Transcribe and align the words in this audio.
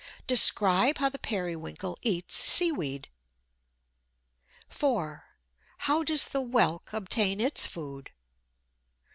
Describe 0.25 0.97
how 0.97 1.09
the 1.09 1.19
Periwinkle 1.19 1.95
eats 2.01 2.33
seaweed. 2.33 3.07
4. 4.67 5.25
How 5.77 6.03
does 6.03 6.29
the 6.29 6.41
Whelk 6.41 6.91
obtain 6.91 7.39
its 7.39 7.67
food? 7.67 8.09